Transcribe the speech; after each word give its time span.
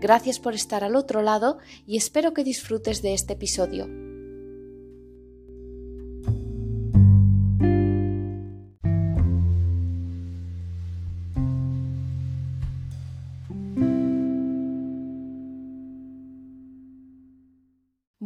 Gracias 0.00 0.38
por 0.38 0.54
estar 0.54 0.84
al 0.84 0.96
otro 0.96 1.22
lado 1.22 1.58
y 1.86 1.96
espero 1.96 2.34
que 2.34 2.44
disfrutes 2.44 3.02
de 3.02 3.14
este 3.14 3.34
episodio. 3.34 3.88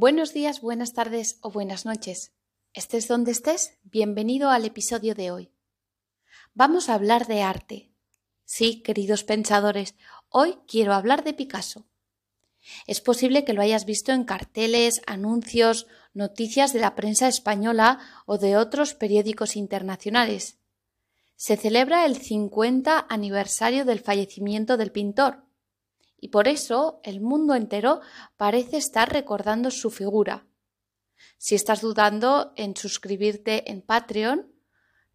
Buenos 0.00 0.32
días, 0.32 0.60
buenas 0.60 0.92
tardes 0.92 1.38
o 1.42 1.50
buenas 1.50 1.84
noches. 1.84 2.32
Estés 2.72 3.08
donde 3.08 3.32
estés, 3.32 3.78
bienvenido 3.82 4.50
al 4.50 4.64
episodio 4.64 5.16
de 5.16 5.32
hoy. 5.32 5.52
Vamos 6.54 6.88
a 6.88 6.94
hablar 6.94 7.26
de 7.26 7.42
arte. 7.42 7.92
Sí, 8.44 8.80
queridos 8.82 9.24
pensadores, 9.24 9.96
Hoy 10.30 10.58
quiero 10.66 10.92
hablar 10.92 11.24
de 11.24 11.32
Picasso. 11.32 11.86
Es 12.86 13.00
posible 13.00 13.44
que 13.44 13.54
lo 13.54 13.62
hayas 13.62 13.86
visto 13.86 14.12
en 14.12 14.24
carteles, 14.24 15.00
anuncios, 15.06 15.86
noticias 16.12 16.74
de 16.74 16.80
la 16.80 16.94
prensa 16.94 17.28
española 17.28 17.98
o 18.26 18.36
de 18.36 18.58
otros 18.58 18.92
periódicos 18.92 19.56
internacionales. 19.56 20.58
Se 21.36 21.56
celebra 21.56 22.04
el 22.04 22.16
50 22.16 23.06
aniversario 23.08 23.86
del 23.86 24.00
fallecimiento 24.00 24.76
del 24.76 24.92
pintor 24.92 25.44
y 26.20 26.28
por 26.28 26.46
eso 26.46 27.00
el 27.04 27.22
mundo 27.22 27.54
entero 27.54 28.00
parece 28.36 28.76
estar 28.76 29.10
recordando 29.10 29.70
su 29.70 29.90
figura. 29.90 30.46
Si 31.38 31.54
estás 31.54 31.80
dudando 31.80 32.52
en 32.56 32.76
suscribirte 32.76 33.70
en 33.70 33.80
Patreon, 33.80 34.52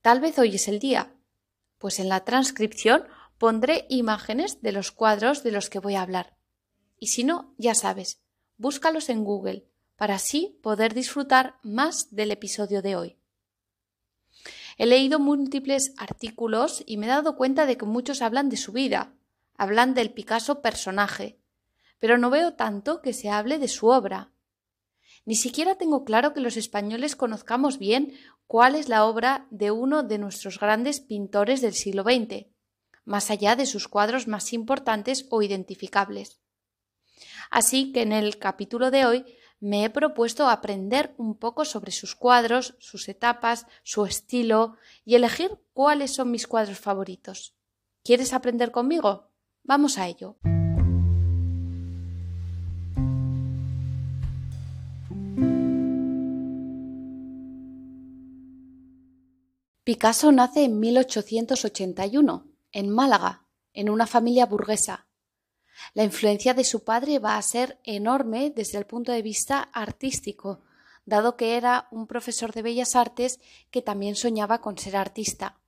tal 0.02 0.22
vez 0.22 0.40
hoy 0.40 0.56
es 0.56 0.68
el 0.68 0.80
día, 0.80 1.14
pues 1.78 2.00
en 2.00 2.10
la 2.10 2.24
transcripción 2.24 3.06
pondré 3.44 3.86
imágenes 3.90 4.62
de 4.62 4.72
los 4.72 4.94
cuadros 4.94 5.44
de 5.44 5.52
los 5.52 5.70
que 5.70 5.80
voy 5.80 5.96
a 5.96 6.02
hablar. 6.02 6.38
Y 6.98 7.08
si 7.08 7.26
no, 7.26 7.54
ya 7.58 7.76
sabes, 7.76 8.22
búscalos 8.56 9.10
en 9.10 9.26
Google 9.26 9.68
para 9.98 10.16
así 10.16 10.58
poder 10.64 10.94
disfrutar 10.94 11.56
más 11.62 12.16
del 12.16 12.32
episodio 12.32 12.82
de 12.82 12.96
hoy. 12.96 13.18
He 14.78 14.86
leído 14.86 15.20
múltiples 15.20 15.94
artículos 15.98 16.84
y 16.86 16.96
me 16.96 17.08
he 17.08 17.10
dado 17.10 17.36
cuenta 17.36 17.66
de 17.66 17.76
que 17.76 17.84
muchos 17.84 18.22
hablan 18.22 18.48
de 18.48 18.56
su 18.56 18.72
vida, 18.72 19.14
hablan 19.58 19.94
del 19.94 20.14
Picasso 20.14 20.62
personaje, 20.62 21.38
pero 22.00 22.18
no 22.18 22.30
veo 22.30 22.54
tanto 22.54 23.02
que 23.02 23.12
se 23.12 23.30
hable 23.30 23.60
de 23.60 23.68
su 23.68 23.88
obra. 23.88 24.32
Ni 25.26 25.36
siquiera 25.36 25.76
tengo 25.76 26.06
claro 26.06 26.34
que 26.34 26.40
los 26.40 26.56
españoles 26.56 27.18
conozcamos 27.18 27.78
bien 27.78 28.14
cuál 28.48 28.76
es 28.76 28.88
la 28.88 29.04
obra 29.04 29.48
de 29.52 29.72
uno 29.72 30.02
de 30.02 30.18
nuestros 30.18 30.62
grandes 30.62 31.02
pintores 31.02 31.60
del 31.60 31.74
siglo 31.74 32.04
XX 32.04 32.53
más 33.06 33.32
allá 33.32 33.56
de 33.56 33.66
sus 33.66 33.88
cuadros 33.88 34.28
más 34.28 34.54
importantes 34.54 35.26
o 35.30 35.42
identificables. 35.42 36.40
Así 37.52 37.92
que 37.92 38.02
en 38.02 38.12
el 38.12 38.38
capítulo 38.38 38.92
de 38.92 39.06
hoy 39.06 39.26
me 39.60 39.86
he 39.86 39.90
propuesto 39.90 40.50
aprender 40.50 41.14
un 41.18 41.38
poco 41.38 41.66
sobre 41.66 41.92
sus 41.92 42.16
cuadros, 42.16 42.76
sus 42.80 43.08
etapas, 43.08 43.66
su 43.84 44.06
estilo 44.06 44.76
y 45.06 45.16
elegir 45.16 45.52
cuáles 45.74 46.14
son 46.14 46.32
mis 46.32 46.48
cuadros 46.48 46.80
favoritos. 46.80 47.56
¿Quieres 48.04 48.34
aprender 48.34 48.72
conmigo? 48.72 49.30
Vamos 49.64 49.98
a 49.98 50.08
ello. 50.08 50.36
Picasso 59.86 60.32
nace 60.32 60.64
en 60.64 60.80
1881 60.80 62.53
en 62.74 62.90
Málaga, 62.90 63.46
en 63.74 63.90
una 63.90 64.06
familia 64.06 64.46
burguesa. 64.46 65.08
La 65.94 66.04
influencia 66.04 66.54
de 66.54 66.66
su 66.66 66.84
padre 66.84 67.20
va 67.20 67.38
a 67.38 67.42
ser 67.42 67.80
enorme 67.84 68.52
desde 68.54 68.78
el 68.78 68.86
punto 68.86 69.12
de 69.12 69.22
vista 69.22 69.70
artístico, 69.74 70.62
dado 71.06 71.38
que 71.38 71.56
era 71.56 71.88
un 71.92 72.08
profesor 72.08 72.52
de 72.52 72.62
bellas 72.62 72.96
artes 72.96 73.40
que 73.72 73.82
también 73.82 74.16
soñaba 74.16 74.60
con 74.60 74.78
ser 74.78 74.96
artista. 74.96 75.60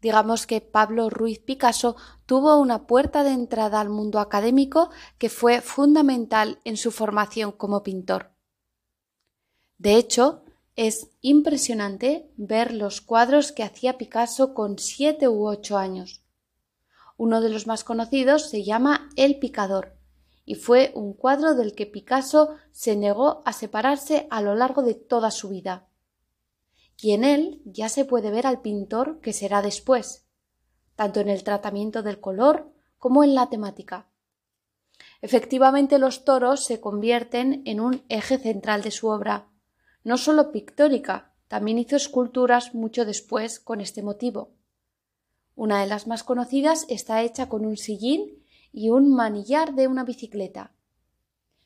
Digamos 0.00 0.46
que 0.46 0.60
Pablo 0.60 1.08
Ruiz 1.08 1.38
Picasso 1.38 1.96
tuvo 2.26 2.58
una 2.58 2.86
puerta 2.86 3.24
de 3.24 3.32
entrada 3.32 3.80
al 3.80 3.88
mundo 3.88 4.20
académico 4.20 4.90
que 5.18 5.30
fue 5.30 5.60
fundamental 5.60 6.60
en 6.64 6.76
su 6.76 6.90
formación 6.90 7.52
como 7.52 7.82
pintor. 7.82 8.32
De 9.78 9.96
hecho, 9.96 10.44
es 10.76 11.10
impresionante 11.22 12.30
ver 12.36 12.74
los 12.74 13.00
cuadros 13.00 13.50
que 13.50 13.62
hacía 13.62 13.96
Picasso 13.96 14.52
con 14.52 14.78
siete 14.78 15.26
u 15.26 15.48
ocho 15.48 15.78
años. 15.78 16.22
Uno 17.16 17.40
de 17.40 17.48
los 17.48 17.66
más 17.66 17.82
conocidos 17.82 18.50
se 18.50 18.62
llama 18.62 19.08
El 19.16 19.38
Picador 19.38 19.96
y 20.44 20.54
fue 20.54 20.92
un 20.94 21.14
cuadro 21.14 21.54
del 21.54 21.74
que 21.74 21.86
Picasso 21.86 22.50
se 22.72 22.94
negó 22.94 23.42
a 23.46 23.54
separarse 23.54 24.28
a 24.30 24.42
lo 24.42 24.54
largo 24.54 24.82
de 24.82 24.94
toda 24.94 25.30
su 25.30 25.48
vida. 25.48 25.88
Y 27.00 27.12
en 27.12 27.24
él 27.24 27.62
ya 27.64 27.88
se 27.88 28.04
puede 28.04 28.30
ver 28.30 28.46
al 28.46 28.60
pintor 28.60 29.20
que 29.20 29.32
será 29.32 29.62
después, 29.62 30.26
tanto 30.94 31.20
en 31.20 31.30
el 31.30 31.42
tratamiento 31.42 32.02
del 32.02 32.20
color 32.20 32.70
como 32.98 33.24
en 33.24 33.34
la 33.34 33.48
temática. 33.48 34.08
Efectivamente 35.22 35.98
los 35.98 36.24
toros 36.24 36.64
se 36.64 36.80
convierten 36.80 37.62
en 37.64 37.80
un 37.80 38.04
eje 38.08 38.38
central 38.38 38.82
de 38.82 38.90
su 38.90 39.08
obra, 39.08 39.48
no 40.06 40.18
solo 40.18 40.52
pictórica, 40.52 41.32
también 41.48 41.80
hizo 41.80 41.96
esculturas 41.96 42.76
mucho 42.76 43.04
después 43.04 43.58
con 43.58 43.80
este 43.80 44.04
motivo. 44.04 44.52
Una 45.56 45.80
de 45.80 45.88
las 45.88 46.06
más 46.06 46.22
conocidas 46.22 46.86
está 46.88 47.22
hecha 47.22 47.48
con 47.48 47.66
un 47.66 47.76
sillín 47.76 48.40
y 48.70 48.90
un 48.90 49.12
manillar 49.12 49.74
de 49.74 49.88
una 49.88 50.04
bicicleta. 50.04 50.72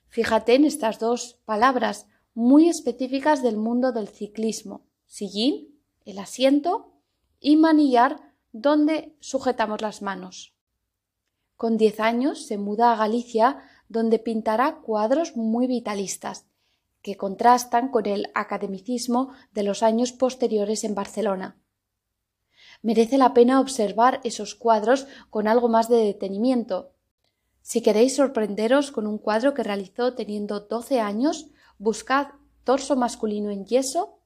Fíjate 0.08 0.54
en 0.54 0.64
estas 0.64 0.98
dos 0.98 1.38
palabras 1.44 2.06
muy 2.32 2.70
específicas 2.70 3.42
del 3.42 3.58
mundo 3.58 3.92
del 3.92 4.08
ciclismo. 4.08 4.86
Sillín, 5.04 5.78
el 6.06 6.18
asiento, 6.18 6.94
y 7.40 7.56
manillar, 7.56 8.32
donde 8.52 9.14
sujetamos 9.20 9.82
las 9.82 10.00
manos. 10.00 10.54
Con 11.56 11.76
diez 11.76 12.00
años 12.00 12.46
se 12.46 12.56
muda 12.56 12.90
a 12.90 12.96
Galicia, 12.96 13.62
donde 13.90 14.18
pintará 14.18 14.76
cuadros 14.76 15.36
muy 15.36 15.66
vitalistas, 15.66 16.46
que 17.02 17.16
contrastan 17.16 17.88
con 17.88 18.06
el 18.06 18.30
academicismo 18.34 19.32
de 19.52 19.62
los 19.62 19.82
años 19.82 20.12
posteriores 20.12 20.84
en 20.84 20.94
Barcelona. 20.94 21.56
Merece 22.82 23.18
la 23.18 23.34
pena 23.34 23.60
observar 23.60 24.20
esos 24.24 24.54
cuadros 24.54 25.06
con 25.28 25.48
algo 25.48 25.68
más 25.68 25.88
de 25.88 25.96
detenimiento. 25.96 26.92
Si 27.62 27.82
queréis 27.82 28.16
sorprenderos 28.16 28.90
con 28.90 29.06
un 29.06 29.18
cuadro 29.18 29.54
que 29.54 29.62
realizó 29.62 30.14
teniendo 30.14 30.60
12 30.60 31.00
años, 31.00 31.50
buscad 31.78 32.28
torso 32.64 32.96
masculino 32.96 33.50
en 33.50 33.66
yeso 33.66 34.18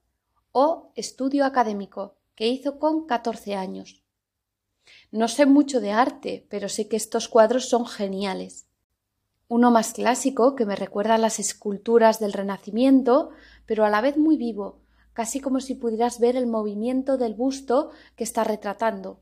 o 0.53 0.93
estudio 0.95 1.45
académico, 1.45 2.17
que 2.35 2.47
hizo 2.47 2.79
con 2.79 3.07
14 3.07 3.55
años. 3.57 4.03
No 5.11 5.29
sé 5.29 5.47
mucho 5.47 5.81
de 5.81 5.93
arte, 5.93 6.47
pero 6.49 6.69
sé 6.69 6.89
que 6.89 6.97
estos 6.97 7.29
cuadros 7.29 7.69
son 7.69 7.87
geniales 7.87 8.67
uno 9.49 9.71
más 9.71 9.93
clásico 9.93 10.57
que 10.57 10.67
me 10.67 10.77
recuerda 10.77 11.15
a 11.15 11.19
las 11.19 11.39
esculturas 11.39 12.19
del 12.19 12.33
Renacimiento, 12.33 13.31
pero 13.67 13.85
a 13.85 13.91
la 13.91 14.01
vez 14.01 14.17
muy 14.17 14.37
vivo, 14.37 14.81
casi 15.13 15.41
como 15.41 15.61
si 15.61 15.75
pudieras 15.75 16.19
ver 16.19 16.37
el 16.37 16.47
movimiento 16.47 17.19
del 17.19 17.35
busto 17.35 17.91
que 18.17 18.25
está 18.25 18.45
retratando. 18.45 19.21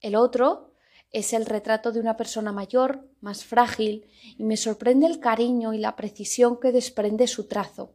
El 0.00 0.16
otro 0.16 0.72
es 1.10 1.32
el 1.32 1.46
retrato 1.46 1.92
de 1.92 2.00
una 2.00 2.16
persona 2.16 2.52
mayor, 2.52 3.08
más 3.20 3.44
frágil, 3.44 4.06
y 4.36 4.42
me 4.42 4.56
sorprende 4.56 5.06
el 5.06 5.20
cariño 5.20 5.72
y 5.72 5.78
la 5.78 5.94
precisión 5.94 6.58
que 6.58 6.72
desprende 6.72 7.28
su 7.28 7.46
trazo. 7.46 7.94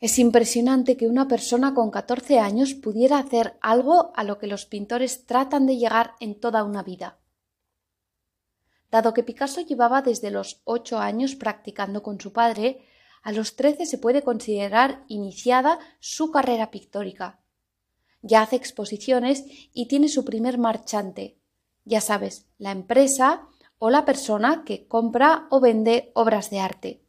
Es 0.00 0.18
impresionante 0.18 0.96
que 0.96 1.06
una 1.06 1.28
persona 1.28 1.74
con 1.74 1.90
catorce 1.90 2.40
años 2.40 2.74
pudiera 2.74 3.18
hacer 3.18 3.56
algo 3.60 4.12
a 4.16 4.24
lo 4.24 4.38
que 4.38 4.48
los 4.48 4.66
pintores 4.66 5.26
tratan 5.26 5.66
de 5.66 5.76
llegar 5.76 6.14
en 6.18 6.40
toda 6.40 6.64
una 6.64 6.82
vida. 6.82 7.18
Dado 8.92 9.14
que 9.14 9.22
Picasso 9.22 9.62
llevaba 9.62 10.02
desde 10.02 10.30
los 10.30 10.60
ocho 10.64 10.98
años 10.98 11.34
practicando 11.34 12.02
con 12.02 12.20
su 12.20 12.34
padre, 12.34 12.84
a 13.22 13.32
los 13.32 13.56
trece 13.56 13.86
se 13.86 13.96
puede 13.96 14.22
considerar 14.22 15.04
iniciada 15.08 15.78
su 15.98 16.30
carrera 16.30 16.70
pictórica. 16.70 17.40
Ya 18.20 18.42
hace 18.42 18.56
exposiciones 18.56 19.44
y 19.72 19.88
tiene 19.88 20.08
su 20.08 20.26
primer 20.26 20.58
marchante, 20.58 21.38
ya 21.86 22.02
sabes, 22.02 22.46
la 22.58 22.70
empresa 22.70 23.48
o 23.78 23.88
la 23.88 24.04
persona 24.04 24.62
que 24.64 24.86
compra 24.86 25.46
o 25.50 25.58
vende 25.60 26.12
obras 26.14 26.50
de 26.50 26.60
arte. 26.60 27.02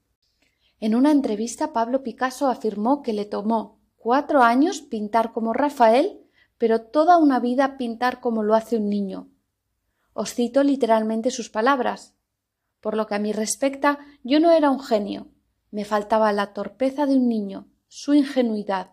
En 0.79 0.95
una 0.95 1.11
entrevista 1.11 1.73
Pablo 1.73 2.01
Picasso 2.01 2.47
afirmó 2.47 3.01
que 3.01 3.11
le 3.11 3.25
tomó 3.25 3.81
cuatro 3.97 4.41
años 4.41 4.81
pintar 4.81 5.33
como 5.33 5.51
Rafael, 5.51 6.21
pero 6.57 6.81
toda 6.81 7.17
una 7.17 7.41
vida 7.41 7.77
pintar 7.77 8.21
como 8.21 8.41
lo 8.41 8.55
hace 8.55 8.77
un 8.77 8.89
niño. 8.89 9.32
Os 10.13 10.33
cito 10.33 10.63
literalmente 10.63 11.31
sus 11.31 11.49
palabras. 11.49 12.15
Por 12.79 12.95
lo 12.95 13.07
que 13.07 13.15
a 13.15 13.19
mí 13.19 13.33
respecta, 13.33 13.99
yo 14.23 14.39
no 14.39 14.51
era 14.51 14.69
un 14.69 14.79
genio. 14.79 15.27
Me 15.71 15.85
faltaba 15.85 16.31
la 16.33 16.53
torpeza 16.53 17.05
de 17.05 17.15
un 17.15 17.27
niño, 17.27 17.67
su 17.87 18.13
ingenuidad. 18.13 18.91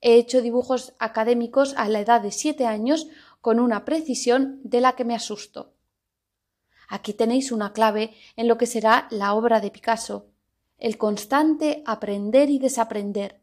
He 0.00 0.14
hecho 0.16 0.42
dibujos 0.42 0.94
académicos 0.98 1.74
a 1.76 1.88
la 1.88 2.00
edad 2.00 2.20
de 2.20 2.32
siete 2.32 2.66
años 2.66 3.06
con 3.40 3.60
una 3.60 3.84
precisión 3.84 4.60
de 4.62 4.80
la 4.80 4.94
que 4.94 5.04
me 5.04 5.14
asusto. 5.14 5.72
Aquí 6.88 7.14
tenéis 7.14 7.50
una 7.50 7.72
clave 7.72 8.14
en 8.36 8.48
lo 8.48 8.58
que 8.58 8.66
será 8.66 9.08
la 9.10 9.34
obra 9.34 9.60
de 9.60 9.70
Picasso, 9.70 10.26
el 10.78 10.98
constante 10.98 11.82
aprender 11.86 12.50
y 12.50 12.58
desaprender. 12.58 13.40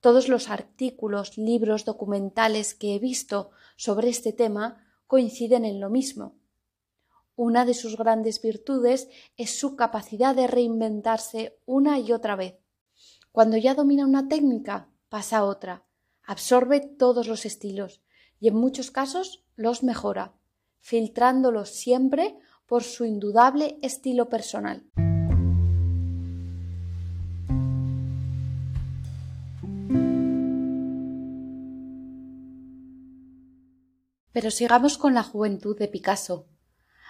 Todos 0.00 0.28
los 0.28 0.48
artículos, 0.48 1.36
libros, 1.36 1.84
documentales 1.84 2.74
que 2.74 2.94
he 2.94 2.98
visto 2.98 3.50
sobre 3.76 4.08
este 4.08 4.32
tema 4.32 4.87
coinciden 5.08 5.64
en 5.64 5.80
lo 5.80 5.90
mismo. 5.90 6.36
Una 7.34 7.64
de 7.64 7.74
sus 7.74 7.96
grandes 7.96 8.40
virtudes 8.40 9.08
es 9.36 9.58
su 9.58 9.74
capacidad 9.74 10.36
de 10.36 10.46
reinventarse 10.46 11.58
una 11.66 11.98
y 11.98 12.12
otra 12.12 12.36
vez. 12.36 12.60
Cuando 13.32 13.56
ya 13.56 13.74
domina 13.74 14.06
una 14.06 14.28
técnica, 14.28 14.88
pasa 15.08 15.38
a 15.38 15.44
otra, 15.44 15.84
absorbe 16.24 16.80
todos 16.80 17.26
los 17.26 17.46
estilos 17.46 18.02
y 18.38 18.48
en 18.48 18.56
muchos 18.56 18.90
casos 18.90 19.44
los 19.56 19.82
mejora, 19.82 20.34
filtrándolos 20.80 21.70
siempre 21.70 22.36
por 22.66 22.84
su 22.84 23.04
indudable 23.04 23.78
estilo 23.82 24.28
personal. 24.28 24.84
Pero 34.38 34.52
sigamos 34.52 34.98
con 34.98 35.14
la 35.14 35.24
juventud 35.24 35.76
de 35.76 35.88
Picasso. 35.88 36.46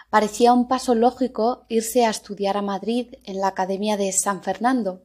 Parecía 0.09 0.55
un 0.55 0.67
paso 0.67 0.95
lógico 0.95 1.67
irse 1.69 2.07
a 2.07 2.09
estudiar 2.09 2.57
a 2.57 2.63
Madrid 2.63 3.17
en 3.25 3.39
la 3.43 3.49
Academia 3.49 3.99
de 3.99 4.11
San 4.13 4.43
Fernando, 4.43 5.03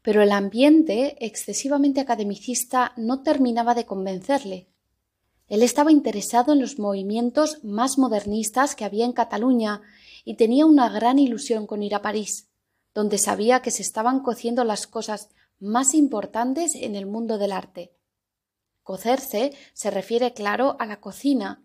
pero 0.00 0.22
el 0.22 0.32
ambiente 0.32 1.22
excesivamente 1.22 2.00
academicista 2.00 2.94
no 2.96 3.22
terminaba 3.22 3.74
de 3.74 3.84
convencerle. 3.84 4.70
Él 5.48 5.62
estaba 5.62 5.92
interesado 5.92 6.54
en 6.54 6.62
los 6.62 6.78
movimientos 6.78 7.62
más 7.62 7.98
modernistas 7.98 8.74
que 8.74 8.86
había 8.86 9.04
en 9.04 9.12
Cataluña 9.12 9.82
y 10.24 10.36
tenía 10.36 10.64
una 10.64 10.88
gran 10.88 11.18
ilusión 11.18 11.66
con 11.66 11.82
ir 11.82 11.94
a 11.94 12.00
París, 12.00 12.48
donde 12.94 13.18
sabía 13.18 13.60
que 13.60 13.70
se 13.70 13.82
estaban 13.82 14.20
cociendo 14.20 14.64
las 14.64 14.86
cosas 14.86 15.28
más 15.58 15.92
importantes 15.92 16.74
en 16.74 16.96
el 16.96 17.04
mundo 17.04 17.36
del 17.36 17.52
arte. 17.52 17.92
Cocerse 18.90 19.52
se 19.72 19.88
refiere, 19.92 20.34
claro, 20.34 20.74
a 20.80 20.84
la 20.84 21.00
cocina, 21.00 21.62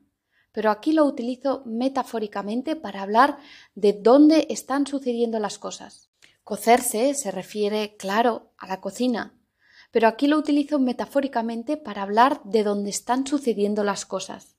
pero 0.51 0.69
aquí 0.69 0.91
lo 0.93 1.05
utilizo 1.05 1.63
metafóricamente 1.65 2.75
para 2.75 3.01
hablar 3.01 3.39
de 3.73 3.93
dónde 3.93 4.45
están 4.51 4.85
sucediendo 4.85 5.39
las 5.39 5.57
cosas. 5.57 6.11
Cocerse 6.43 7.15
se 7.15 7.31
refiere, 7.31 7.95
claro, 7.97 8.51
a 8.59 8.67
la 8.67 8.79
cocina, 8.79 9.33
pero 9.89 10.07
aquí 10.07 10.27
lo 10.27 10.37
utilizo 10.37 10.77
metafóricamente 10.77 11.77
para 11.77 12.03
hablar 12.03 12.43
de 12.43 12.63
dónde 12.63 12.91
están 12.91 13.25
sucediendo 13.25 13.83
las 13.83 14.05
cosas. 14.05 14.55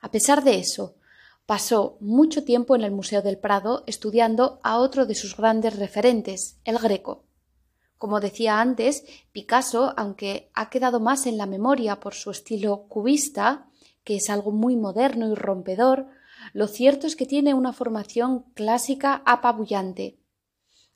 A 0.00 0.10
pesar 0.10 0.42
de 0.42 0.60
eso, 0.60 0.96
pasó 1.44 1.98
mucho 2.00 2.42
tiempo 2.42 2.74
en 2.74 2.84
el 2.84 2.90
Museo 2.90 3.20
del 3.20 3.36
Prado 3.36 3.84
estudiando 3.86 4.60
a 4.62 4.78
otro 4.78 5.04
de 5.04 5.14
sus 5.14 5.36
grandes 5.36 5.78
referentes, 5.78 6.58
el 6.64 6.78
Greco. 6.78 7.26
Como 8.00 8.18
decía 8.18 8.62
antes, 8.62 9.04
Picasso, 9.30 9.92
aunque 9.94 10.50
ha 10.54 10.70
quedado 10.70 11.00
más 11.00 11.26
en 11.26 11.36
la 11.36 11.44
memoria 11.44 12.00
por 12.00 12.14
su 12.14 12.30
estilo 12.30 12.86
cubista, 12.88 13.68
que 14.04 14.16
es 14.16 14.30
algo 14.30 14.52
muy 14.52 14.74
moderno 14.74 15.28
y 15.30 15.34
rompedor, 15.34 16.06
lo 16.54 16.66
cierto 16.66 17.06
es 17.06 17.14
que 17.14 17.26
tiene 17.26 17.52
una 17.52 17.74
formación 17.74 18.46
clásica 18.54 19.22
apabullante. 19.26 20.18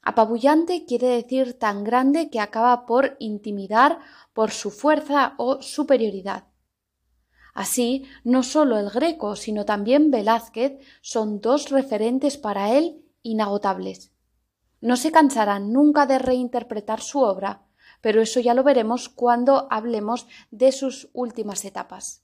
Apabullante 0.01 0.87
quiere 0.87 1.09
decir 1.09 1.59
tan 1.59 1.85
grande 1.85 2.31
que 2.31 2.41
acaba 2.41 2.87
por 2.87 3.17
intimidar 3.19 3.99
por 4.33 4.51
su 4.51 4.71
fuerza 4.71 5.35
o 5.37 5.61
superioridad. 5.61 6.45
Así, 7.53 8.07
no 8.25 8.43
solo 8.43 8.79
el 8.79 8.89
Greco, 8.89 9.37
sino 9.37 9.67
también 9.67 10.11
Velázquez 10.11 10.79
son 11.03 11.43
dos 11.43 11.69
referentes 11.69 12.39
para 12.39 12.73
él 12.73 13.05
inagotables. 13.23 14.14
No 14.85 14.99
se 14.99 15.13
cansarán 15.13 15.73
nunca 15.73 16.05
de 16.05 16.19
reinterpretar 16.19 17.01
su 17.01 17.21
obra, 17.21 17.63
pero 18.03 18.21
eso 18.21 18.39
ya 18.39 18.53
lo 18.53 18.63
veremos 18.63 19.09
cuando 19.09 19.67
hablemos 19.71 20.27
de 20.51 20.73
sus 20.73 21.09
últimas 21.15 21.65
etapas. 21.65 22.23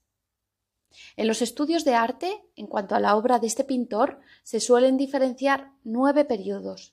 En 1.17 1.27
los 1.27 1.41
estudios 1.41 1.87
de 1.87 1.95
arte, 1.95 2.45
en 2.57 2.67
cuanto 2.67 2.95
a 2.95 3.01
la 3.01 3.17
obra 3.17 3.39
de 3.39 3.47
este 3.47 3.65
pintor, 3.65 4.21
se 4.43 4.61
suelen 4.61 4.99
diferenciar 4.99 5.73
nueve 5.85 6.27
periodos. 6.27 6.93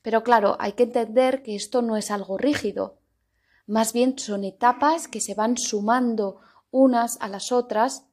Pero 0.00 0.22
claro, 0.22 0.56
hay 0.58 0.72
que 0.72 0.84
entender 0.84 1.42
que 1.42 1.56
esto 1.56 1.82
no 1.82 1.98
es 1.98 2.10
algo 2.10 2.38
rígido. 2.38 2.96
Más 3.66 3.92
bien 3.92 4.18
son 4.18 4.44
etapas 4.44 5.08
que 5.08 5.20
se 5.20 5.34
van 5.34 5.58
sumando 5.58 6.40
unas 6.70 7.18
a 7.20 7.28
las 7.28 7.52
otras, 7.52 8.06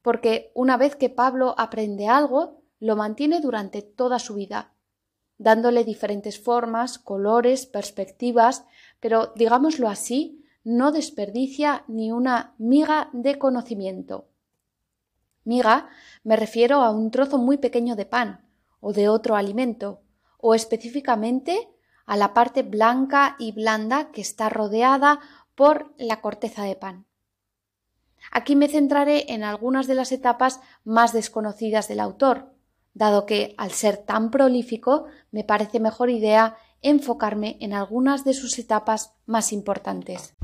porque 0.00 0.52
una 0.54 0.78
vez 0.78 0.96
que 0.96 1.10
Pablo 1.10 1.54
aprende 1.58 2.08
algo, 2.08 2.62
lo 2.80 2.96
mantiene 2.96 3.42
durante 3.42 3.82
toda 3.82 4.18
su 4.18 4.36
vida 4.36 4.72
dándole 5.38 5.84
diferentes 5.84 6.38
formas, 6.38 6.98
colores, 6.98 7.66
perspectivas, 7.66 8.64
pero 9.00 9.32
digámoslo 9.36 9.88
así, 9.88 10.44
no 10.64 10.92
desperdicia 10.92 11.84
ni 11.88 12.12
una 12.12 12.54
miga 12.58 13.08
de 13.12 13.38
conocimiento. 13.38 14.28
Miga 15.44 15.88
me 16.24 16.36
refiero 16.36 16.82
a 16.82 16.90
un 16.90 17.10
trozo 17.10 17.38
muy 17.38 17.56
pequeño 17.56 17.96
de 17.96 18.04
pan 18.04 18.44
o 18.80 18.92
de 18.92 19.08
otro 19.08 19.36
alimento, 19.36 20.02
o 20.38 20.54
específicamente 20.54 21.68
a 22.06 22.16
la 22.16 22.32
parte 22.34 22.62
blanca 22.62 23.36
y 23.38 23.52
blanda 23.52 24.10
que 24.12 24.20
está 24.20 24.48
rodeada 24.48 25.20
por 25.54 25.92
la 25.98 26.20
corteza 26.20 26.64
de 26.64 26.76
pan. 26.76 27.06
Aquí 28.30 28.56
me 28.56 28.68
centraré 28.68 29.32
en 29.32 29.42
algunas 29.42 29.86
de 29.86 29.94
las 29.94 30.12
etapas 30.12 30.60
más 30.84 31.12
desconocidas 31.12 31.88
del 31.88 32.00
autor, 32.00 32.54
dado 32.98 33.24
que, 33.24 33.54
al 33.56 33.70
ser 33.70 33.96
tan 33.96 34.30
prolífico, 34.30 35.06
me 35.30 35.44
parece 35.44 35.80
mejor 35.80 36.10
idea 36.10 36.56
enfocarme 36.82 37.56
en 37.60 37.72
algunas 37.72 38.24
de 38.24 38.34
sus 38.34 38.58
etapas 38.58 39.14
más 39.24 39.52
importantes. 39.52 40.34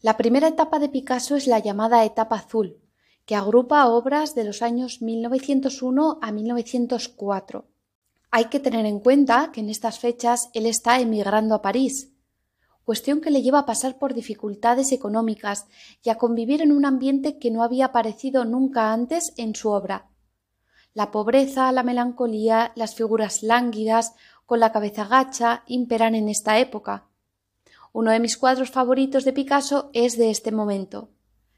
La 0.00 0.16
primera 0.16 0.48
etapa 0.48 0.78
de 0.78 0.88
Picasso 0.88 1.34
es 1.34 1.46
la 1.46 1.58
llamada 1.58 2.04
etapa 2.04 2.36
azul, 2.36 2.80
que 3.26 3.34
agrupa 3.34 3.86
obras 3.88 4.34
de 4.34 4.44
los 4.44 4.62
años 4.62 5.02
1901 5.02 6.18
a 6.22 6.32
1904. 6.32 7.66
Hay 8.30 8.44
que 8.46 8.60
tener 8.60 8.86
en 8.86 9.00
cuenta 9.00 9.50
que 9.52 9.60
en 9.60 9.70
estas 9.70 9.98
fechas 9.98 10.50
él 10.54 10.66
está 10.66 11.00
emigrando 11.00 11.54
a 11.54 11.62
París, 11.62 12.14
cuestión 12.88 13.20
que 13.20 13.30
le 13.30 13.42
lleva 13.42 13.58
a 13.58 13.66
pasar 13.66 13.98
por 13.98 14.14
dificultades 14.14 14.92
económicas 14.92 15.66
y 16.02 16.08
a 16.08 16.14
convivir 16.14 16.62
en 16.62 16.72
un 16.72 16.86
ambiente 16.86 17.38
que 17.38 17.50
no 17.50 17.62
había 17.62 17.84
aparecido 17.84 18.46
nunca 18.46 18.94
antes 18.94 19.34
en 19.36 19.54
su 19.54 19.68
obra. 19.68 20.08
La 20.94 21.10
pobreza, 21.10 21.70
la 21.70 21.82
melancolía, 21.82 22.72
las 22.76 22.94
figuras 22.94 23.42
lánguidas, 23.42 24.14
con 24.46 24.58
la 24.58 24.72
cabeza 24.72 25.04
gacha, 25.04 25.64
imperan 25.66 26.14
en 26.14 26.30
esta 26.30 26.58
época. 26.60 27.10
Uno 27.92 28.10
de 28.10 28.20
mis 28.20 28.38
cuadros 28.38 28.70
favoritos 28.70 29.26
de 29.26 29.34
Picasso 29.34 29.90
es 29.92 30.16
de 30.16 30.30
este 30.30 30.50
momento. 30.50 31.10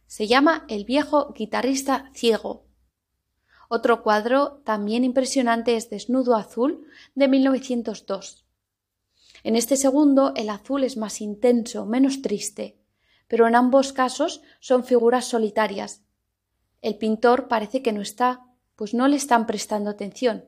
Se 0.08 0.26
llama 0.26 0.64
El 0.66 0.84
viejo 0.84 1.32
guitarrista 1.32 2.10
ciego. 2.12 2.64
Otro 3.68 4.02
cuadro 4.02 4.62
también 4.64 5.04
impresionante 5.04 5.76
es 5.76 5.90
Desnudo 5.90 6.34
azul 6.34 6.88
de 7.14 7.28
1902. 7.28 8.39
En 9.42 9.56
este 9.56 9.76
segundo 9.76 10.32
el 10.36 10.50
azul 10.50 10.84
es 10.84 10.96
más 10.96 11.20
intenso, 11.20 11.86
menos 11.86 12.22
triste, 12.22 12.78
pero 13.28 13.46
en 13.46 13.54
ambos 13.54 13.92
casos 13.92 14.42
son 14.60 14.84
figuras 14.84 15.24
solitarias. 15.24 16.02
El 16.82 16.96
pintor 16.96 17.48
parece 17.48 17.82
que 17.82 17.92
no 17.92 18.02
está, 18.02 18.46
pues 18.76 18.94
no 18.94 19.08
le 19.08 19.16
están 19.16 19.46
prestando 19.46 19.90
atención, 19.90 20.46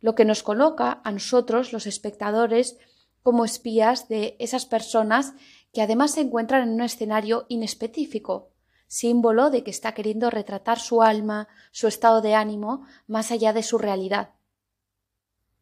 lo 0.00 0.14
que 0.14 0.24
nos 0.24 0.42
coloca 0.42 1.00
a 1.04 1.10
nosotros, 1.10 1.72
los 1.72 1.86
espectadores, 1.86 2.78
como 3.22 3.44
espías 3.44 4.08
de 4.08 4.36
esas 4.38 4.66
personas 4.66 5.34
que 5.72 5.82
además 5.82 6.12
se 6.12 6.20
encuentran 6.20 6.62
en 6.62 6.74
un 6.74 6.82
escenario 6.82 7.44
inespecífico, 7.48 8.50
símbolo 8.86 9.50
de 9.50 9.64
que 9.64 9.72
está 9.72 9.94
queriendo 9.94 10.30
retratar 10.30 10.78
su 10.78 11.02
alma, 11.02 11.48
su 11.72 11.88
estado 11.88 12.20
de 12.20 12.34
ánimo, 12.34 12.86
más 13.08 13.32
allá 13.32 13.52
de 13.52 13.64
su 13.64 13.78
realidad. 13.78 14.35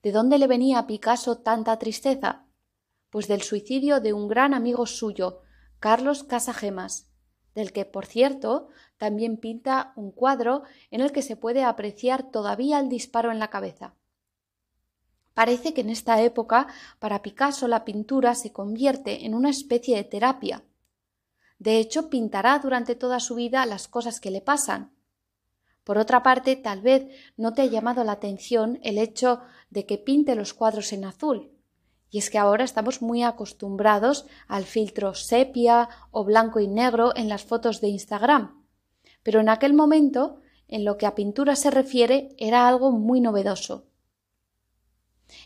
¿De 0.04 0.12
dónde 0.12 0.36
le 0.36 0.46
venía 0.46 0.78
a 0.80 0.86
Picasso 0.86 1.38
tanta 1.38 1.78
tristeza? 1.78 2.44
Pues 3.08 3.26
del 3.26 3.40
suicidio 3.40 4.00
de 4.00 4.12
un 4.12 4.28
gran 4.28 4.52
amigo 4.52 4.84
suyo, 4.84 5.40
Carlos 5.80 6.24
Casagemas, 6.24 7.10
del 7.54 7.72
que, 7.72 7.86
por 7.86 8.04
cierto, 8.04 8.68
también 8.98 9.38
pinta 9.38 9.94
un 9.96 10.12
cuadro 10.12 10.64
en 10.90 11.00
el 11.00 11.10
que 11.10 11.22
se 11.22 11.36
puede 11.36 11.64
apreciar 11.64 12.30
todavía 12.30 12.80
el 12.80 12.90
disparo 12.90 13.32
en 13.32 13.38
la 13.38 13.48
cabeza. 13.48 13.94
Parece 15.32 15.72
que 15.72 15.80
en 15.80 15.88
esta 15.88 16.20
época 16.20 16.66
para 16.98 17.22
Picasso 17.22 17.66
la 17.66 17.86
pintura 17.86 18.34
se 18.34 18.52
convierte 18.52 19.24
en 19.24 19.34
una 19.34 19.48
especie 19.48 19.96
de 19.96 20.04
terapia. 20.04 20.64
De 21.58 21.78
hecho, 21.78 22.10
pintará 22.10 22.58
durante 22.58 22.94
toda 22.94 23.20
su 23.20 23.36
vida 23.36 23.64
las 23.64 23.88
cosas 23.88 24.20
que 24.20 24.30
le 24.30 24.42
pasan. 24.42 24.92
Por 25.84 25.98
otra 25.98 26.22
parte, 26.22 26.56
tal 26.56 26.80
vez 26.80 27.06
no 27.36 27.52
te 27.52 27.62
ha 27.62 27.66
llamado 27.66 28.02
la 28.04 28.12
atención 28.12 28.80
el 28.82 28.98
hecho 28.98 29.40
de 29.70 29.84
que 29.84 29.98
pinte 29.98 30.34
los 30.34 30.54
cuadros 30.54 30.92
en 30.94 31.04
azul. 31.04 31.52
Y 32.10 32.18
es 32.18 32.30
que 32.30 32.38
ahora 32.38 32.64
estamos 32.64 33.02
muy 33.02 33.22
acostumbrados 33.22 34.26
al 34.48 34.64
filtro 34.64 35.14
sepia 35.14 35.88
o 36.10 36.24
blanco 36.24 36.60
y 36.60 36.68
negro 36.68 37.14
en 37.16 37.28
las 37.28 37.44
fotos 37.44 37.80
de 37.80 37.88
Instagram. 37.88 38.64
Pero 39.22 39.40
en 39.40 39.48
aquel 39.48 39.74
momento, 39.74 40.40
en 40.68 40.84
lo 40.84 40.96
que 40.96 41.06
a 41.06 41.14
pintura 41.14 41.54
se 41.56 41.70
refiere, 41.70 42.34
era 42.38 42.66
algo 42.66 42.90
muy 42.92 43.20
novedoso. 43.20 43.86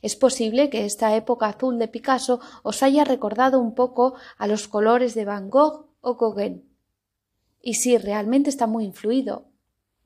Es 0.03 0.15
posible 0.15 0.71
que 0.71 0.85
esta 0.85 1.17
época 1.17 1.47
azul 1.47 1.79
de 1.79 1.89
Picasso 1.89 2.41
os 2.63 2.83
haya 2.83 3.05
recordado 3.05 3.59
un 3.59 3.75
poco 3.75 4.15
a 4.37 4.47
los 4.47 4.69
colores 4.69 5.15
de 5.15 5.25
Van 5.25 5.51
Gogh 5.51 5.87
o 6.01 6.17
Gauguin. 6.17 6.69
Y 7.61 7.75
sí, 7.75 7.99
realmente 7.99 8.51
está 8.51 8.67
muy 8.67 8.85
influido. 8.85 9.48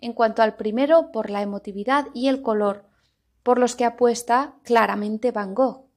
En 0.02 0.12
cuanto 0.12 0.42
al 0.42 0.56
primero, 0.56 1.10
por 1.12 1.30
la 1.30 1.40
emotividad 1.40 2.08
y 2.12 2.28
el 2.28 2.42
color, 2.42 2.84
por 3.42 3.58
los 3.58 3.74
que 3.74 3.86
apuesta 3.86 4.56
claramente 4.62 5.30
Van 5.30 5.54
Gogh 5.54 5.92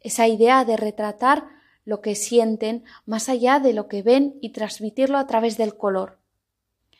esa 0.00 0.26
idea 0.26 0.64
de 0.64 0.76
retratar 0.76 1.46
lo 1.84 2.00
que 2.00 2.14
sienten 2.14 2.84
más 3.06 3.28
allá 3.28 3.60
de 3.60 3.72
lo 3.72 3.88
que 3.88 4.02
ven 4.02 4.38
y 4.40 4.50
transmitirlo 4.50 5.18
a 5.18 5.26
través 5.26 5.56
del 5.56 5.76
color. 5.76 6.18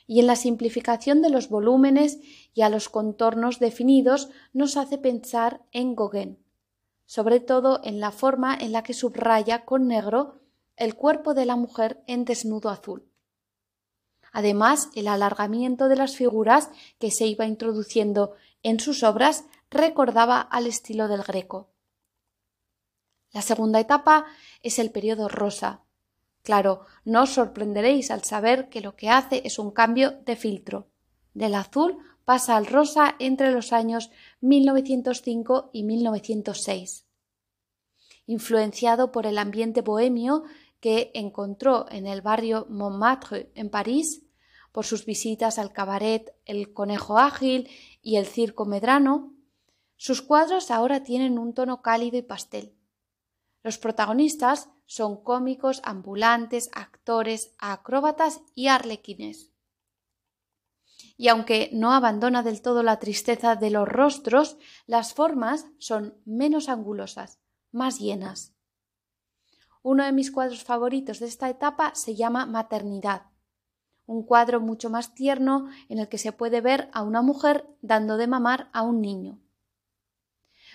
Y 0.07 0.21
en 0.21 0.27
la 0.27 0.37
simplificación 0.37 1.23
de 1.23 1.31
los 1.31 1.49
volúmenes 1.49 2.19
y 2.55 2.63
a 2.63 2.69
los 2.69 2.89
contornos 2.89 3.59
definidos 3.59 4.31
nos 4.53 4.77
hace 4.77 4.99
pensar 4.99 5.63
en 5.73 5.95
Gauguin, 5.95 6.39
sobre 7.07 7.41
todo 7.41 7.81
en 7.85 8.01
la 8.01 8.11
forma 8.11 8.57
en 8.57 8.73
la 8.73 8.83
que 8.83 8.95
subraya 8.95 9.65
con 9.65 9.87
negro 9.87 10.41
el 10.77 10.97
cuerpo 10.97 11.35
de 11.35 11.47
la 11.47 11.57
mujer 11.57 12.03
en 12.07 12.25
desnudo 12.25 12.71
azul. 12.71 13.10
Además, 14.33 14.91
el 14.95 15.09
alargamiento 15.09 15.89
de 15.89 15.97
las 15.97 16.17
figuras 16.17 16.71
que 16.99 17.11
se 17.11 17.27
iba 17.27 17.47
introduciendo 17.47 18.35
en 18.63 18.81
sus 18.81 19.03
obras 19.03 19.45
recordaba 19.71 20.41
al 20.41 20.67
estilo 20.67 21.09
del 21.09 21.23
greco. 21.23 21.71
La 23.33 23.43
segunda 23.43 23.81
etapa 23.81 24.27
es 24.63 24.79
el 24.79 24.91
periodo 24.91 25.29
rosa. 25.29 25.83
Claro, 26.43 26.87
no 27.05 27.23
os 27.23 27.35
sorprenderéis 27.35 28.11
al 28.11 28.25
saber 28.25 28.69
que 28.69 28.81
lo 28.81 28.97
que 28.97 29.09
hace 29.09 29.43
es 29.45 29.59
un 29.59 29.71
cambio 29.71 30.13
de 30.25 30.37
filtro. 30.37 30.89
Del 31.35 31.55
azul 31.55 31.99
pasa 32.25 32.57
al 32.57 32.67
rosa 32.67 33.15
entre 33.19 33.53
los 33.53 33.73
años 33.73 34.11
1905 34.41 35.71
y 35.73 35.85
1906. 35.85 37.07
Influenciado 38.27 39.13
por 39.13 39.27
el 39.27 39.39
ambiente 39.39 39.81
bohemio 39.81 40.45
que 40.81 41.11
encontró 41.15 41.87
en 41.91 42.07
el 42.07 42.23
barrio 42.23 42.67
Montmartre 42.69 43.51
en 43.55 43.71
París, 43.71 44.27
por 44.73 44.87
sus 44.87 45.05
visitas 45.05 45.59
al 45.59 45.73
cabaret 45.73 46.35
El 46.45 46.73
Conejo 46.73 47.19
Ágil 47.19 47.69
y 48.03 48.17
el 48.17 48.27
Circo 48.27 48.65
Medrano, 48.65 49.35
sus 49.97 50.23
cuadros 50.23 50.71
ahora 50.71 51.03
tienen 51.03 51.39
un 51.39 51.53
tono 51.53 51.83
cálido 51.83 52.17
y 52.17 52.23
pastel. 52.23 52.75
Los 53.63 53.79
protagonistas 53.79 54.71
son 54.87 55.23
cómicos, 55.23 55.83
ambulantes, 55.85 56.71
actores, 56.73 57.55
acróbatas 57.59 58.41
y 58.55 58.69
arlequines. 58.69 59.53
Y 61.19 61.29
aunque 61.29 61.69
no 61.75 61.93
abandona 61.93 62.43
del 62.43 62.63
todo 62.63 62.83
la 62.83 62.99
tristeza 62.99 63.57
de 63.57 63.71
los 63.71 63.87
rostros, 63.87 64.57
las 64.87 65.13
formas 65.13 65.67
son 65.79 66.15
menos 66.25 66.71
angulosas, 66.71 67.39
más 67.71 67.99
llenas. 67.99 68.55
Uno 69.83 70.05
de 70.05 70.13
mis 70.13 70.31
cuadros 70.31 70.65
favoritos 70.65 71.21
de 71.21 71.27
esta 71.27 71.49
etapa 71.49 71.95
se 71.95 72.15
llama 72.15 72.47
Maternidad, 72.47 73.23
un 74.07 74.25
cuadro 74.25 74.61
mucho 74.61 74.91
más 74.91 75.15
tierno 75.15 75.69
en 75.89 75.99
el 75.99 76.09
que 76.09 76.19
se 76.19 76.33
puede 76.33 76.61
ver 76.61 76.91
a 76.93 77.03
una 77.03 77.23
mujer 77.23 77.67
dando 77.81 78.17
de 78.17 78.27
mamar 78.27 78.69
a 78.73 78.83
un 78.83 79.01
niño 79.01 79.41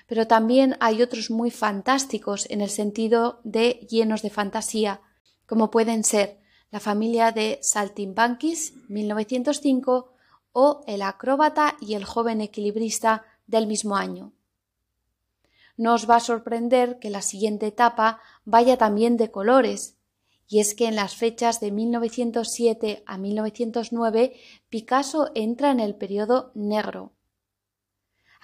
pero 0.07 0.27
también 0.27 0.77
hay 0.79 1.01
otros 1.01 1.31
muy 1.31 1.51
fantásticos 1.51 2.49
en 2.49 2.61
el 2.61 2.69
sentido 2.69 3.39
de 3.43 3.87
llenos 3.89 4.21
de 4.21 4.29
fantasía, 4.29 5.01
como 5.45 5.71
pueden 5.71 6.03
ser 6.03 6.39
La 6.71 6.79
familia 6.79 7.31
de 7.31 7.59
Saltimbanquis, 7.61 8.73
1905, 8.89 10.11
o 10.51 10.83
El 10.87 11.01
acróbata 11.01 11.75
y 11.81 11.95
el 11.95 12.05
joven 12.05 12.41
equilibrista 12.41 13.23
del 13.47 13.67
mismo 13.67 13.95
año. 13.95 14.33
No 15.77 15.93
os 15.93 16.09
va 16.09 16.17
a 16.17 16.21
sorprender 16.21 16.99
que 16.99 17.09
la 17.09 17.21
siguiente 17.21 17.67
etapa 17.67 18.19
vaya 18.45 18.77
también 18.77 19.17
de 19.17 19.31
colores, 19.31 19.97
y 20.47 20.59
es 20.59 20.75
que 20.75 20.87
en 20.87 20.95
las 20.95 21.15
fechas 21.15 21.59
de 21.59 21.71
1907 21.71 23.03
a 23.05 23.17
1909 23.17 24.35
Picasso 24.69 25.31
entra 25.33 25.71
en 25.71 25.79
el 25.79 25.95
periodo 25.95 26.51
negro, 26.53 27.15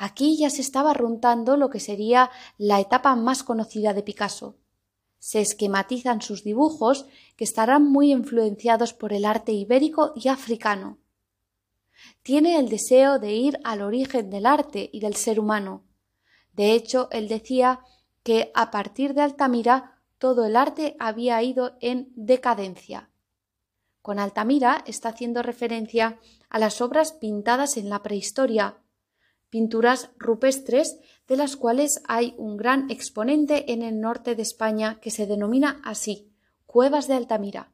Aquí 0.03 0.35
ya 0.35 0.49
se 0.49 0.61
estaba 0.61 0.95
runtando 0.95 1.57
lo 1.57 1.69
que 1.69 1.79
sería 1.79 2.31
la 2.57 2.79
etapa 2.79 3.15
más 3.15 3.43
conocida 3.43 3.93
de 3.93 4.01
Picasso. 4.01 4.57
Se 5.19 5.41
esquematizan 5.41 6.23
sus 6.23 6.43
dibujos 6.43 7.05
que 7.35 7.43
estarán 7.43 7.83
muy 7.83 8.11
influenciados 8.11 8.95
por 8.95 9.13
el 9.13 9.25
arte 9.25 9.51
ibérico 9.51 10.13
y 10.15 10.29
africano. 10.29 10.97
Tiene 12.23 12.57
el 12.57 12.67
deseo 12.67 13.19
de 13.19 13.33
ir 13.33 13.59
al 13.63 13.83
origen 13.83 14.31
del 14.31 14.47
arte 14.47 14.89
y 14.91 15.01
del 15.01 15.15
ser 15.15 15.39
humano. 15.39 15.83
De 16.53 16.73
hecho, 16.73 17.07
él 17.11 17.27
decía 17.27 17.79
que 18.23 18.51
a 18.53 18.71
partir 18.71 19.13
de 19.13 19.21
Altamira 19.21 19.99
todo 20.17 20.45
el 20.45 20.55
arte 20.55 20.95
había 20.99 21.41
ido 21.41 21.77
en 21.79 22.11
decadencia. 22.15 23.09
Con 24.01 24.19
Altamira 24.19 24.83
está 24.85 25.09
haciendo 25.09 25.41
referencia 25.41 26.19
a 26.49 26.59
las 26.59 26.81
obras 26.81 27.13
pintadas 27.13 27.77
en 27.77 27.89
la 27.89 28.03
prehistoria, 28.03 28.77
pinturas 29.49 30.11
rupestres 30.17 30.99
de 31.27 31.37
las 31.37 31.55
cuales 31.55 32.01
hay 32.07 32.35
un 32.37 32.57
gran 32.57 32.89
exponente 32.89 33.71
en 33.73 33.81
el 33.83 33.99
norte 33.99 34.35
de 34.35 34.41
España 34.41 34.99
que 35.01 35.11
se 35.11 35.27
denomina 35.27 35.81
así, 35.83 36.31
Cuevas 36.65 37.07
de 37.07 37.15
Altamira. 37.15 37.70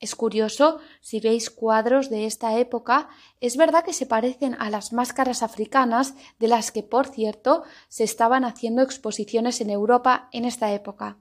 Es 0.00 0.14
curioso, 0.14 0.78
si 1.00 1.18
veis 1.18 1.50
cuadros 1.50 2.08
de 2.08 2.26
esta 2.26 2.56
época, 2.58 3.08
es 3.40 3.56
verdad 3.56 3.84
que 3.84 3.92
se 3.92 4.06
parecen 4.06 4.54
a 4.60 4.70
las 4.70 4.92
máscaras 4.92 5.42
africanas 5.42 6.14
de 6.38 6.48
las 6.48 6.70
que, 6.70 6.84
por 6.84 7.08
cierto, 7.08 7.64
se 7.88 8.04
estaban 8.04 8.44
haciendo 8.44 8.82
exposiciones 8.82 9.60
en 9.60 9.70
Europa 9.70 10.28
en 10.32 10.44
esta 10.44 10.72
época. 10.72 11.18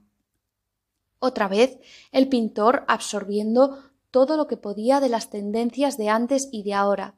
Otra 1.19 1.47
vez, 1.47 1.79
el 2.11 2.29
pintor 2.29 2.85
absorbiendo 2.87 3.83
todo 4.11 4.37
lo 4.37 4.47
que 4.47 4.57
podía 4.57 4.99
de 4.99 5.09
las 5.09 5.31
tendencias 5.31 5.97
de 5.97 6.09
antes 6.09 6.47
y 6.51 6.61
de 6.61 6.75
ahora, 6.75 7.17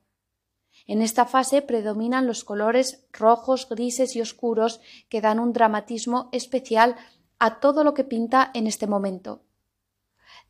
en 0.87 1.01
esta 1.01 1.25
fase 1.25 1.61
predominan 1.61 2.25
los 2.25 2.43
colores 2.43 3.05
rojos, 3.11 3.67
grises 3.69 4.15
y 4.15 4.21
oscuros 4.21 4.79
que 5.07 5.21
dan 5.21 5.39
un 5.39 5.53
dramatismo 5.53 6.29
especial 6.31 6.95
a 7.37 7.59
todo 7.59 7.83
lo 7.83 7.93
que 7.93 8.03
pinta 8.03 8.49
en 8.53 8.65
este 8.65 8.87
momento. 8.87 9.43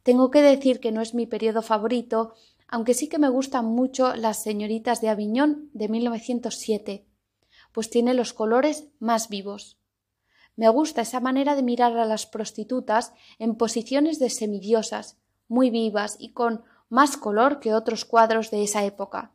Tengo 0.09 0.31
que 0.31 0.41
decir 0.41 0.79
que 0.79 0.91
no 0.91 1.01
es 1.01 1.13
mi 1.13 1.27
periodo 1.27 1.61
favorito, 1.61 2.33
aunque 2.67 2.95
sí 2.95 3.09
que 3.09 3.19
me 3.19 3.29
gustan 3.29 3.65
mucho 3.65 4.15
las 4.15 4.41
señoritas 4.41 5.01
de 5.01 5.09
Aviñón 5.09 5.69
de 5.73 5.87
1907, 5.87 7.05
pues 7.71 7.91
tiene 7.91 8.15
los 8.15 8.33
colores 8.33 8.87
más 8.97 9.29
vivos. 9.29 9.77
Me 10.55 10.67
gusta 10.67 11.03
esa 11.03 11.19
manera 11.19 11.55
de 11.55 11.61
mirar 11.61 11.95
a 11.95 12.05
las 12.05 12.25
prostitutas 12.25 13.13
en 13.37 13.53
posiciones 13.53 14.17
de 14.17 14.31
semidiosas, 14.31 15.19
muy 15.47 15.69
vivas 15.69 16.15
y 16.17 16.31
con 16.31 16.63
más 16.89 17.15
color 17.15 17.59
que 17.59 17.75
otros 17.75 18.03
cuadros 18.03 18.49
de 18.49 18.63
esa 18.63 18.85
época. 18.85 19.33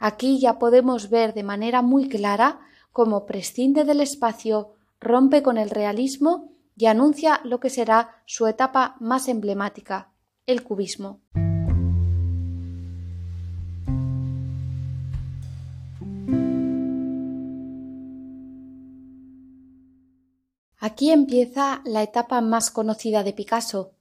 Aquí 0.00 0.40
ya 0.40 0.58
podemos 0.58 1.10
ver 1.10 1.32
de 1.32 1.44
manera 1.44 1.80
muy 1.80 2.08
clara 2.08 2.58
cómo 2.90 3.24
prescinde 3.24 3.84
del 3.84 4.00
espacio, 4.00 4.72
rompe 4.98 5.44
con 5.44 5.58
el 5.58 5.70
realismo 5.70 6.53
y 6.76 6.86
anuncia 6.86 7.40
lo 7.44 7.60
que 7.60 7.70
será 7.70 8.22
su 8.26 8.46
etapa 8.46 8.96
más 9.00 9.28
emblemática, 9.28 10.12
el 10.46 10.62
cubismo. 10.62 11.20
Aquí 20.78 21.10
empieza 21.10 21.80
la 21.84 22.02
etapa 22.02 22.40
más 22.40 22.70
conocida 22.70 23.22
de 23.22 23.32
Picasso, 23.32 23.94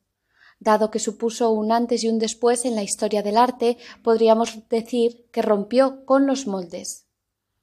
Dado 0.63 0.92
que 0.92 1.00
supuso 1.00 1.51
un 1.51 1.74
antes 1.74 2.06
y 2.06 2.08
un 2.08 2.20
después 2.20 2.63
en 2.63 2.75
la 2.75 2.84
historia 2.84 3.22
del 3.22 3.36
arte, 3.36 3.77
podríamos 4.01 4.70
decir 4.70 5.25
que 5.30 5.42
rompió 5.42 6.06
con 6.06 6.25
los 6.25 6.48
moldes. 6.48 7.06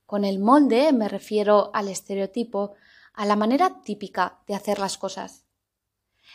Con 0.05 0.26
el 0.26 0.38
molde 0.38 0.93
me 0.93 1.09
refiero 1.09 1.71
al 1.73 1.88
estereotipo, 1.88 2.75
a 3.21 3.27
la 3.27 3.37
manera 3.37 3.83
típica 3.83 4.41
de 4.47 4.55
hacer 4.55 4.79
las 4.79 4.97
cosas. 4.97 5.45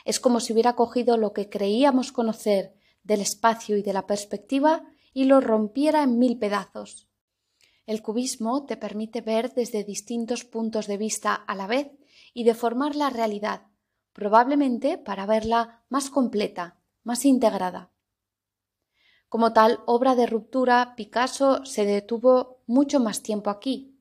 Es 0.06 0.20
como 0.20 0.39
si 0.39 0.54
hubiera 0.54 0.75
cogido 0.75 1.18
lo 1.18 1.34
que 1.34 1.50
creíamos 1.50 2.12
conocer 2.12 2.75
del 3.01 3.22
espacio 3.22 3.75
y 3.75 3.82
de 3.82 3.92
la 3.92 4.06
perspectiva 4.06 4.84
y 5.12 5.24
lo 5.24 5.42
rompiera 5.42 6.04
en 6.04 6.20
mil 6.20 6.38
pedazos. 6.38 7.08
El 7.88 8.04
cubismo 8.04 8.68
te 8.68 8.77
permite 8.77 9.22
ver 9.22 9.56
desde 9.56 9.84
distintos 9.84 10.44
puntos 10.44 10.86
de 10.86 10.98
vista 10.98 11.34
a 11.34 11.56
la 11.56 11.65
vez 11.65 11.89
y 12.36 12.44
deformar 12.44 12.96
la 12.96 13.10
realidad, 13.10 13.63
probablemente 14.13 15.00
para 15.00 15.25
verla 15.25 15.84
más 15.89 16.12
completa, 16.12 16.77
más 17.01 17.25
integrada. 17.25 17.89
Como 19.27 19.54
tal 19.54 19.80
obra 19.88 20.13
de 20.13 20.27
ruptura, 20.27 20.94
Picasso 20.96 21.65
se 21.65 21.84
detuvo 21.84 22.62
mucho 22.68 23.00
más 23.00 23.24
tiempo 23.24 23.50
aquí. 23.50 23.95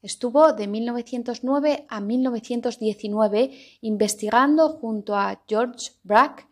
Estuvo 0.00 0.52
de 0.52 0.68
1909 0.68 1.86
a 1.88 2.00
1919 2.00 3.50
investigando 3.80 4.68
junto 4.68 5.16
a 5.16 5.42
George 5.48 5.92
Braque 6.04 6.44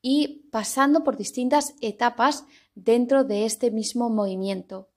y 0.00 0.48
pasando 0.50 1.04
por 1.04 1.16
distintas 1.16 1.74
etapas 1.80 2.44
dentro 2.74 3.22
de 3.22 3.44
este 3.44 3.70
mismo 3.70 4.10
movimiento. 4.10 4.88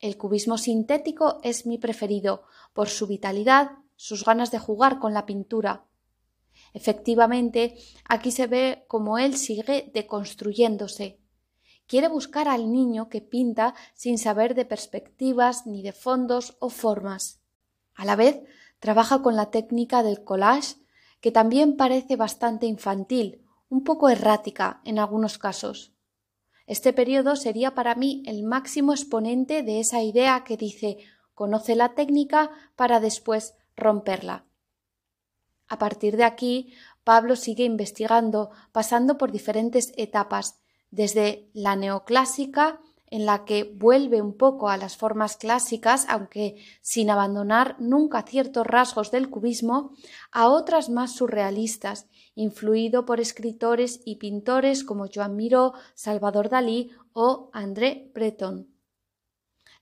El 0.00 0.16
cubismo 0.16 0.56
sintético 0.56 1.40
es 1.42 1.66
mi 1.66 1.78
preferido 1.78 2.44
por 2.72 2.88
su 2.88 3.06
vitalidad, 3.06 3.72
sus 3.96 4.24
ganas 4.24 4.50
de 4.50 4.58
jugar 4.58 4.98
con 4.98 5.12
la 5.12 5.26
pintura. 5.26 5.86
Efectivamente, 6.72 7.76
aquí 8.08 8.30
se 8.30 8.46
ve 8.46 8.84
cómo 8.88 9.18
él 9.18 9.36
sigue 9.36 9.90
deconstruyéndose. 9.92 11.20
Quiere 11.86 12.08
buscar 12.08 12.48
al 12.48 12.72
niño 12.72 13.08
que 13.08 13.20
pinta 13.20 13.74
sin 13.94 14.18
saber 14.18 14.54
de 14.54 14.64
perspectivas 14.64 15.66
ni 15.66 15.82
de 15.82 15.92
fondos 15.92 16.56
o 16.60 16.70
formas. 16.70 17.40
A 17.94 18.04
la 18.04 18.16
vez, 18.16 18.42
trabaja 18.78 19.22
con 19.22 19.36
la 19.36 19.50
técnica 19.50 20.02
del 20.02 20.24
collage, 20.24 20.76
que 21.20 21.30
también 21.30 21.76
parece 21.76 22.16
bastante 22.16 22.66
infantil, 22.66 23.42
un 23.68 23.84
poco 23.84 24.08
errática 24.08 24.80
en 24.84 24.98
algunos 24.98 25.38
casos. 25.38 25.92
Este 26.66 26.92
periodo 26.92 27.36
sería 27.36 27.74
para 27.74 27.94
mí 27.94 28.22
el 28.26 28.42
máximo 28.42 28.92
exponente 28.92 29.62
de 29.62 29.80
esa 29.80 30.02
idea 30.02 30.44
que 30.44 30.56
dice 30.56 30.98
conoce 31.34 31.74
la 31.74 31.94
técnica 31.94 32.50
para 32.76 33.00
después 33.00 33.54
romperla. 33.76 34.46
A 35.66 35.78
partir 35.78 36.16
de 36.16 36.24
aquí, 36.24 36.72
Pablo 37.02 37.36
sigue 37.36 37.64
investigando, 37.64 38.50
pasando 38.72 39.18
por 39.18 39.32
diferentes 39.32 39.92
etapas, 39.96 40.63
desde 40.94 41.50
la 41.54 41.74
neoclásica 41.74 42.80
en 43.10 43.26
la 43.26 43.44
que 43.44 43.64
vuelve 43.64 44.22
un 44.22 44.36
poco 44.36 44.68
a 44.68 44.76
las 44.76 44.96
formas 44.96 45.36
clásicas, 45.36 46.06
aunque 46.08 46.56
sin 46.82 47.10
abandonar 47.10 47.76
nunca 47.78 48.22
ciertos 48.22 48.66
rasgos 48.66 49.10
del 49.10 49.28
cubismo, 49.28 49.92
a 50.32 50.48
otras 50.48 50.88
más 50.88 51.14
surrealistas, 51.14 52.06
influido 52.34 53.04
por 53.04 53.20
escritores 53.20 54.00
y 54.04 54.16
pintores 54.16 54.84
como 54.84 55.06
Joan 55.12 55.36
Miró, 55.36 55.74
Salvador 55.94 56.48
Dalí 56.48 56.90
o 57.12 57.50
André 57.52 58.10
Breton. 58.14 58.68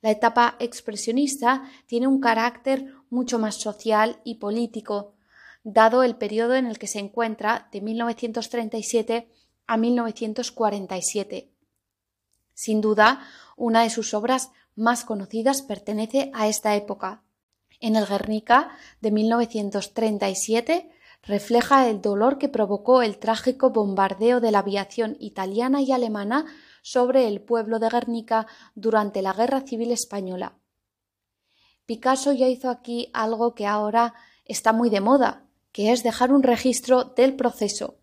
La 0.01 0.11
etapa 0.11 0.57
expresionista 0.59 1.63
tiene 1.87 2.09
un 2.09 2.21
carácter 2.21 2.93
mucho 3.09 3.39
más 3.39 3.55
social 3.55 4.21
y 4.25 4.37
político, 4.37 5.15
dado 5.63 6.03
el 6.03 6.17
periodo 6.17 6.55
en 6.55 6.67
el 6.67 6.79
que 6.79 6.87
se 6.87 6.99
encuentra 6.99 7.69
de 7.71 7.81
1937 7.81 9.29
a 9.67 9.77
1947 9.77 11.53
sin 12.55 12.81
duda, 12.81 13.27
una 13.57 13.83
de 13.83 13.91
sus 13.91 14.15
obras 14.15 14.51
más 14.75 15.05
conocidas 15.05 15.63
pertenece 15.63 16.31
a 16.35 16.49
esta 16.49 16.75
época. 16.77 17.23
En 17.81 17.97
el 17.97 18.07
Guernica 18.07 18.71
de 19.01 19.11
1937 19.11 20.91
refleja 21.23 21.89
el 21.89 22.01
dolor 22.01 22.39
que 22.39 22.49
provocó 22.49 23.03
el 23.03 23.19
trágico 23.19 23.71
bombardeo 23.71 24.41
de 24.41 24.51
la 24.51 24.61
aviación 24.61 25.17
italiana 25.21 25.81
y 25.81 25.93
alemana 25.93 26.47
sobre 26.83 27.29
el 27.29 27.41
pueblo 27.41 27.79
de 27.79 27.89
Guernica 27.89 28.47
durante 28.75 29.23
la 29.23 29.33
Guerra 29.33 29.63
Civil 29.63 29.93
Española. 29.93 30.59
Picasso 31.87 32.33
ya 32.33 32.49
hizo 32.49 32.71
aquí 32.71 33.11
algo 33.13 33.55
que 33.55 33.67
ahora 33.67 34.15
está 34.45 34.73
muy 34.73 34.89
de 34.91 35.01
moda, 35.01 35.45
que 35.73 35.93
es 35.93 36.03
dejar 36.03 36.33
un 36.33 36.43
registro 36.43 37.05
del 37.05 37.35
proceso. 37.35 38.02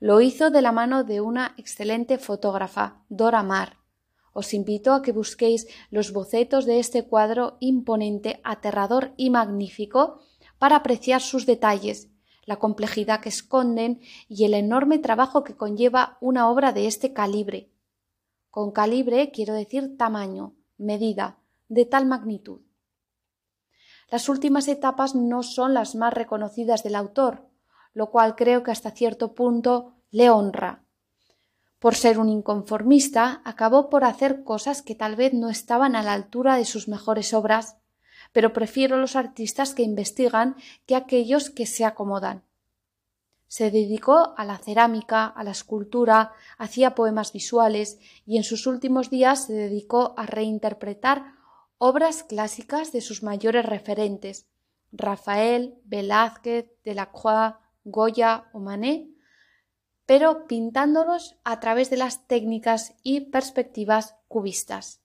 Lo 0.00 0.20
hizo 0.20 0.50
de 0.50 0.62
la 0.62 0.70
mano 0.70 1.02
de 1.02 1.20
una 1.20 1.54
excelente 1.56 2.18
fotógrafa, 2.18 3.02
Dora 3.08 3.42
Maar. 3.42 3.78
Os 4.32 4.54
invito 4.54 4.92
a 4.92 5.02
que 5.02 5.10
busquéis 5.10 5.66
los 5.90 6.12
bocetos 6.12 6.66
de 6.66 6.78
este 6.78 7.04
cuadro 7.04 7.56
imponente, 7.58 8.40
aterrador 8.44 9.12
y 9.16 9.30
magnífico 9.30 10.20
para 10.58 10.76
apreciar 10.76 11.20
sus 11.20 11.46
detalles, 11.46 12.10
la 12.46 12.56
complejidad 12.56 13.20
que 13.20 13.28
esconden 13.28 14.00
y 14.28 14.44
el 14.44 14.54
enorme 14.54 15.00
trabajo 15.00 15.42
que 15.42 15.56
conlleva 15.56 16.16
una 16.20 16.48
obra 16.48 16.72
de 16.72 16.86
este 16.86 17.12
calibre. 17.12 17.72
Con 18.50 18.70
calibre 18.70 19.32
quiero 19.32 19.52
decir 19.52 19.96
tamaño, 19.96 20.54
medida, 20.76 21.40
de 21.66 21.86
tal 21.86 22.06
magnitud. 22.06 22.60
Las 24.10 24.28
últimas 24.28 24.68
etapas 24.68 25.16
no 25.16 25.42
son 25.42 25.74
las 25.74 25.96
más 25.96 26.14
reconocidas 26.14 26.84
del 26.84 26.94
autor, 26.94 27.47
lo 27.94 28.10
cual 28.10 28.36
creo 28.36 28.62
que 28.62 28.70
hasta 28.70 28.90
cierto 28.90 29.34
punto 29.34 29.94
le 30.10 30.30
honra. 30.30 30.84
Por 31.78 31.94
ser 31.94 32.18
un 32.18 32.28
inconformista, 32.28 33.40
acabó 33.44 33.88
por 33.88 34.04
hacer 34.04 34.42
cosas 34.42 34.82
que 34.82 34.94
tal 34.94 35.14
vez 35.14 35.32
no 35.32 35.48
estaban 35.48 35.94
a 35.94 36.02
la 36.02 36.12
altura 36.12 36.56
de 36.56 36.64
sus 36.64 36.88
mejores 36.88 37.32
obras, 37.32 37.76
pero 38.32 38.52
prefiero 38.52 38.98
los 38.98 39.16
artistas 39.16 39.74
que 39.74 39.82
investigan 39.82 40.56
que 40.86 40.96
aquellos 40.96 41.50
que 41.50 41.66
se 41.66 41.84
acomodan. 41.84 42.42
Se 43.46 43.70
dedicó 43.70 44.34
a 44.36 44.44
la 44.44 44.58
cerámica, 44.58 45.24
a 45.24 45.42
la 45.42 45.52
escultura, 45.52 46.32
hacía 46.58 46.94
poemas 46.94 47.32
visuales 47.32 47.98
y 48.26 48.36
en 48.36 48.44
sus 48.44 48.66
últimos 48.66 49.08
días 49.08 49.46
se 49.46 49.54
dedicó 49.54 50.14
a 50.18 50.26
reinterpretar 50.26 51.32
obras 51.78 52.24
clásicas 52.24 52.92
de 52.92 53.00
sus 53.00 53.22
mayores 53.22 53.64
referentes, 53.64 54.46
Rafael, 54.92 55.78
Velázquez, 55.84 56.66
Delacroix, 56.84 57.54
Goya 57.90 58.48
o 58.52 58.60
Manet, 58.60 59.08
pero 60.06 60.46
pintándolos 60.46 61.36
a 61.44 61.60
través 61.60 61.90
de 61.90 61.98
las 61.98 62.26
técnicas 62.26 62.94
y 63.02 63.20
perspectivas 63.20 64.16
cubistas. 64.26 65.02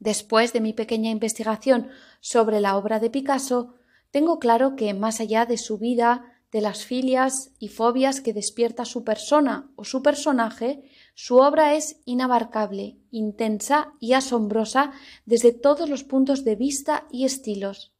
Después 0.00 0.52
de 0.52 0.60
mi 0.60 0.72
pequeña 0.72 1.10
investigación 1.10 1.88
sobre 2.20 2.60
la 2.60 2.76
obra 2.76 2.98
de 2.98 3.10
Picasso, 3.10 3.74
tengo 4.10 4.38
claro 4.38 4.74
que 4.74 4.92
más 4.94 5.20
allá 5.20 5.46
de 5.46 5.58
su 5.58 5.78
vida, 5.78 6.40
de 6.50 6.60
las 6.60 6.84
filias 6.84 7.52
y 7.58 7.68
fobias 7.68 8.20
que 8.20 8.32
despierta 8.32 8.84
su 8.84 9.04
persona 9.04 9.70
o 9.76 9.84
su 9.84 10.02
personaje, 10.02 10.82
su 11.14 11.36
obra 11.36 11.74
es 11.74 12.00
inabarcable, 12.06 12.96
intensa 13.10 13.92
y 14.00 14.14
asombrosa 14.14 14.92
desde 15.26 15.52
todos 15.52 15.88
los 15.88 16.02
puntos 16.02 16.44
de 16.44 16.56
vista 16.56 17.06
y 17.12 17.24
estilos. 17.24 17.92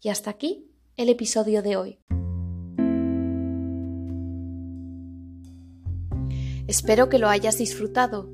Y 0.00 0.08
hasta 0.08 0.30
aquí 0.30 0.66
el 0.96 1.10
episodio 1.10 1.62
de 1.62 1.76
hoy. 1.76 1.98
Espero 6.66 7.08
que 7.08 7.18
lo 7.18 7.28
hayas 7.28 7.58
disfrutado. 7.58 8.30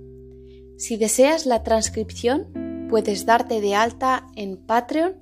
Si 0.78 0.96
deseas 0.96 1.46
la 1.46 1.62
transcripción, 1.62 2.86
puedes 2.88 3.26
darte 3.26 3.60
de 3.60 3.74
alta 3.74 4.26
en 4.36 4.56
Patreon, 4.56 5.14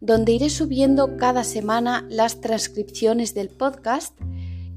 donde 0.00 0.32
iré 0.32 0.50
subiendo 0.50 1.16
cada 1.16 1.44
semana 1.44 2.06
las 2.08 2.40
transcripciones 2.40 3.34
del 3.34 3.48
podcast 3.48 4.18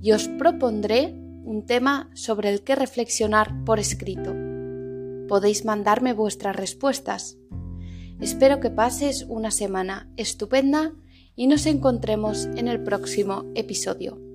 y 0.02 0.12
os 0.12 0.28
propondré 0.28 1.14
un 1.44 1.66
tema 1.66 2.10
sobre 2.14 2.50
el 2.50 2.64
que 2.64 2.76
reflexionar 2.76 3.64
por 3.66 3.80
escrito. 3.80 4.34
Podéis 5.28 5.66
mandarme 5.66 6.14
vuestras 6.14 6.56
respuestas. 6.56 7.38
Espero 8.20 8.60
que 8.60 8.70
pases 8.70 9.26
una 9.28 9.52
semana 9.52 10.12
estupenda 10.18 10.94
y 11.36 11.48
nos 11.48 11.66
encontremos 11.66 12.46
en 12.56 12.68
el 12.68 12.84
próximo 12.84 13.46
episodio. 13.56 14.31